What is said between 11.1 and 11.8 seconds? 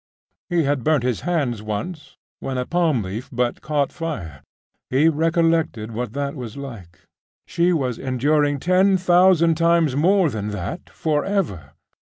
ever.